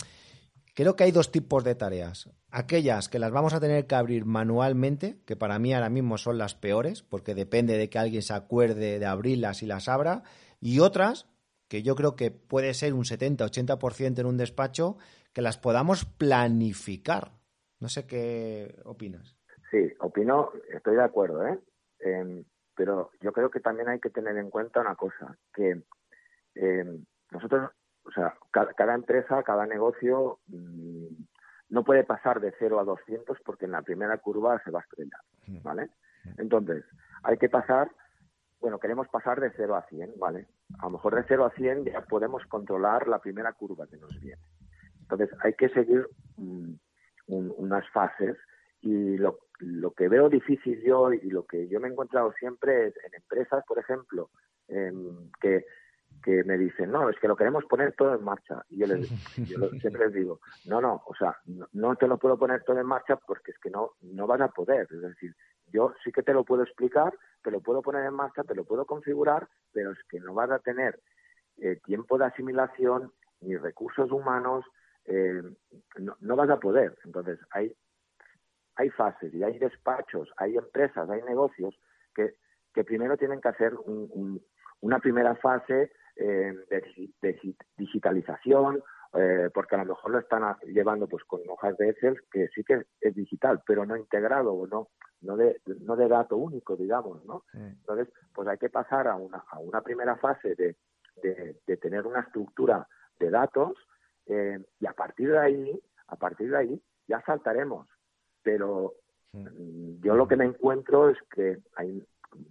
[0.74, 2.30] Creo que hay dos tipos de tareas.
[2.50, 6.38] Aquellas que las vamos a tener que abrir manualmente, que para mí ahora mismo son
[6.38, 10.24] las peores, porque depende de que alguien se acuerde de abrirlas y las abra,
[10.62, 11.28] y otras
[11.68, 14.98] que yo creo que puede ser un 70-80% en un despacho,
[15.34, 17.32] que las podamos planificar.
[17.80, 19.38] No sé qué opinas.
[19.72, 21.60] Sí, opino, estoy de acuerdo, ¿eh?
[22.00, 22.44] Em,
[22.76, 25.82] pero yo creo que también hay que tener en cuenta una cosa, que
[26.56, 27.72] em, nosotros
[28.04, 31.08] o sea, cada, empresa, cada negocio mm,
[31.70, 34.84] no puede pasar de 0 a 200 porque en la primera curva se va a
[34.84, 35.22] estrellar,
[35.64, 35.90] ¿vale?
[36.38, 36.84] Entonces,
[37.24, 37.92] hay que pasar,
[38.60, 40.48] bueno, queremos pasar de 0 a 100, ¿vale?
[40.80, 44.20] A lo mejor de 0 a 100 ya podemos controlar la primera curva que nos
[44.20, 44.42] viene.
[45.12, 46.74] Entonces, hay que seguir mm,
[47.28, 48.38] unas fases
[48.82, 52.88] y lo, lo que veo difícil yo y lo que yo me he encontrado siempre
[52.88, 54.30] es en empresas, por ejemplo,
[55.42, 55.66] que
[56.24, 58.64] que me dicen, no, es que lo queremos poner todo en marcha.
[58.70, 59.08] Y yo, les,
[59.82, 61.36] siempre les digo, no, no, o sea,
[61.74, 64.50] no, te lo puedo poner todo en marcha porque es que no, no vas a
[64.50, 64.88] poder.
[64.92, 65.36] Es decir,
[65.74, 68.66] yo sí que te lo puedo explicar, te lo puedo poner en marcha, te lo
[68.66, 71.00] puedo configurar, pero es que no vas a tener
[71.58, 73.12] eh, tiempo de asimilación
[73.42, 74.66] ni recursos humanos,
[75.06, 75.42] eh,
[76.00, 76.98] no, no, vas a poder.
[77.06, 77.74] Entonces, hay,
[78.76, 81.76] hay fases y hay despachos, hay empresas, hay negocios
[82.14, 82.36] que,
[82.74, 83.74] que primero tienen que hacer
[84.82, 88.84] una primera fase eh, de, digitalización,
[89.14, 92.64] eh, porque a lo mejor lo están llevando pues con hojas de Excel que sí
[92.64, 94.90] que es digital, pero no integrado o no
[95.22, 97.44] no de, no de dato único, digamos, ¿no?
[97.54, 100.76] Entonces, pues hay que pasar a una, a una primera fase de,
[101.22, 102.88] de, tener una estructura
[103.20, 103.74] de datos
[104.32, 107.86] eh, y a partir de ahí, a partir de ahí ya saltaremos.
[108.42, 108.94] Pero
[109.34, 112.02] mm, yo lo que me encuentro es que hay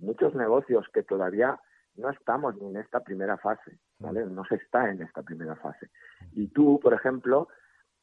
[0.01, 1.59] muchos negocios que todavía
[1.97, 3.79] no estamos ni en esta primera fase.
[3.99, 4.27] ¿vale?
[4.27, 5.89] No se está en esta primera fase.
[6.33, 7.49] Y tú, por ejemplo,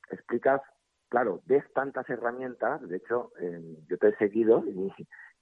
[0.10, 0.62] explicas,
[1.10, 3.32] claro, ves tantas herramientas, de hecho,
[3.88, 4.64] yo te he seguido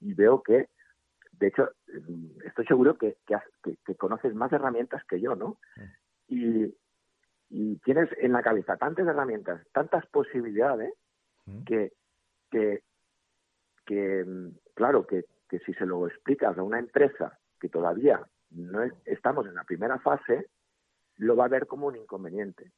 [0.00, 0.68] y, veo que,
[1.32, 1.70] de hecho,
[2.44, 5.58] estoy seguro que, que, conoces más herramientas que yo, ¿no?
[6.28, 6.74] Y,
[7.48, 10.92] y tienes en la cabeza tantas herramientas, tantas posibilidades,
[11.64, 11.92] que,
[12.50, 12.82] que,
[13.84, 14.24] que
[14.74, 18.20] claro, que, que si se lo explicas a una empresa que todavía
[18.50, 20.48] no estamos en la primera fase,
[21.18, 22.72] lo va a ver como un inconveniente,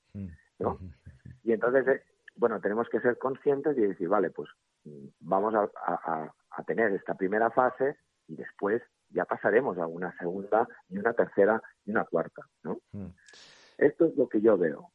[0.58, 0.78] ¿no?
[1.44, 2.02] Y entonces, eh,
[2.36, 4.50] bueno, tenemos que ser conscientes y decir, vale, pues
[4.84, 7.96] mm, vamos a, a, tener esta primera fase
[8.26, 12.80] y después ya pasaremos a una segunda y una tercera y una cuarta, ¿no?
[13.78, 14.90] Esto es lo que yo veo.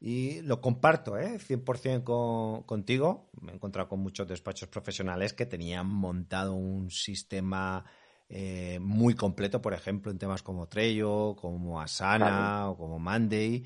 [0.00, 1.38] Y lo comparto, ¿eh?
[1.38, 3.30] 100% con, contigo.
[3.40, 7.84] Me he encontrado con muchos despachos profesionales que tenían montado un sistema
[8.28, 13.64] eh, muy completo, por ejemplo, en temas como Trello, como Asana o como Monday.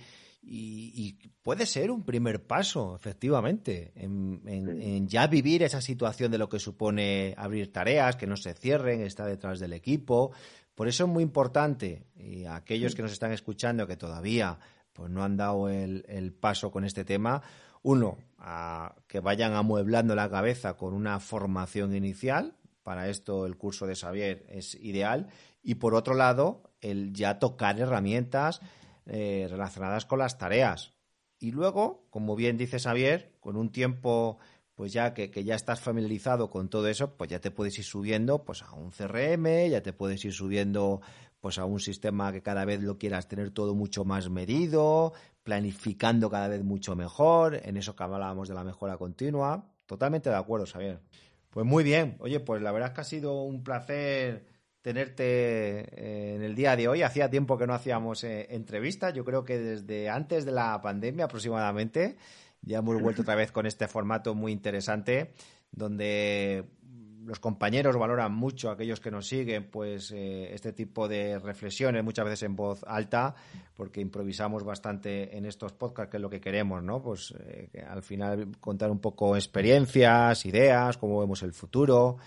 [0.51, 6.59] Y, puede ser un primer paso, efectivamente, en, ya vivir esa situación de lo que
[6.59, 10.33] supone abrir tareas, que no se cierren, estar detrás del equipo.
[10.79, 14.61] Por eso es muy importante, y aquellos que nos están escuchando que todavía
[14.93, 17.43] pues no han dado el, paso con este tema,
[17.83, 22.55] uno, a que vayan amueblando la cabeza con una formación inicial,
[22.85, 25.27] para esto el curso de Xavier es ideal,
[25.65, 28.61] y por otro lado, el ya tocar herramientas
[29.07, 30.93] eh, relacionadas con las tareas.
[31.41, 34.39] Y luego, como bien dice Xavier, con un tiempo
[34.79, 38.45] pues ya que, ya estás familiarizado con todo eso, pues ya te puedes ir subiendo
[38.45, 41.01] pues a un CRM, ya te puedes ir subiendo
[41.41, 46.31] pues a un sistema que cada vez lo quieras tener todo mucho más medido, planificando
[46.31, 49.69] cada vez mucho mejor, en eso que hablábamos de la mejora continua.
[49.85, 51.01] Totalmente de acuerdo, Xavier.
[51.51, 52.15] Pues muy bien.
[52.21, 54.47] Oye, pues la verdad es que ha sido un placer
[54.81, 57.03] tenerte eh, en el día de hoy.
[57.03, 61.25] Hacía tiempo que no hacíamos eh, entrevistas, yo creo que desde antes de la pandemia
[61.25, 62.17] aproximadamente.
[62.69, 65.33] Ya hemos vuelto otra vez con este formato muy interesante,
[65.73, 66.67] donde
[67.25, 72.27] los compañeros valoran mucho, aquellos que nos siguen, pues eh, este tipo de reflexiones, muchas
[72.27, 73.35] veces en voz alta,
[73.75, 77.01] porque improvisamos bastante en estos podcasts, que es lo que queremos, ¿no?
[77.01, 82.19] Pues eh, al final contar un poco experiencias, ideas, cómo vemos el futuro.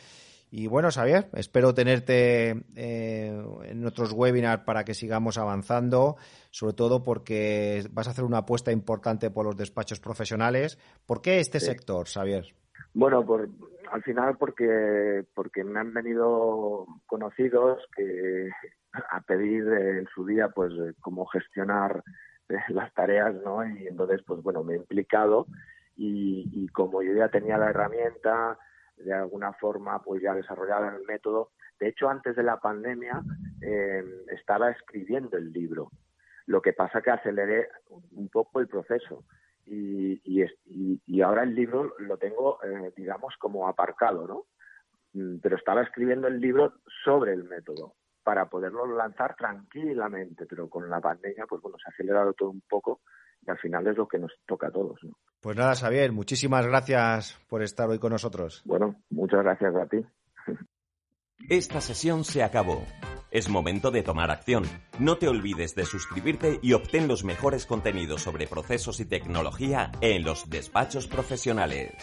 [0.54, 6.18] Y bueno, Xavier, espero tenerte eh, en otros webinars para que sigamos avanzando,
[6.49, 10.78] sobre todo porque vas a hacer una apuesta importante por los despachos profesionales.
[11.06, 12.54] ¿Por qué este sector, Xavier?
[12.93, 13.47] Bueno, por,
[13.93, 18.49] al final porque porque me han venido conocidos que
[18.91, 22.04] a pedir en su día pues cómo gestionar
[22.49, 23.66] eh, las tareas, ¿no?
[23.66, 25.47] Y entonces pues bueno me he implicado
[25.95, 28.58] y, y como yo ya tenía la herramienta
[29.04, 31.52] de alguna forma pues ya desarrollaba el método.
[31.80, 33.22] De hecho, antes de la pandemia
[33.62, 35.91] eh, estaba escribiendo el libro.
[36.45, 37.70] Lo que pasa que aceleré
[38.12, 39.24] un poco el proceso
[39.66, 44.45] y, y, y ahora el libro lo tengo, eh, digamos, como aparcado, ¿no?
[45.14, 46.74] Mm, pero estaba escribiendo el libro
[47.04, 51.93] sobre el método para poderlo lanzar tranquilamente, pero con la pandemia, pues bueno, se ha
[51.93, 53.02] acelerado todo un poco
[53.45, 55.17] y al final es lo que nos toca a todos, ¿no?
[55.39, 58.61] Pues nada, Xavier, muchísimas gracias por estar hoy con nosotros.
[58.63, 60.05] Bueno, muchas gracias a ti.
[61.49, 62.85] Esta sesión se acabó.
[63.31, 64.63] Es momento de tomar acción.
[64.99, 70.23] No te olvides de suscribirte y obtén los mejores contenidos sobre procesos y tecnología en
[70.23, 71.93] los despachos profesionales.